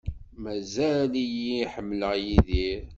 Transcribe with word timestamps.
Mazal-iyi 0.41 1.57
ḥemmleɣ 1.73 2.13
Yidir. 2.25 2.81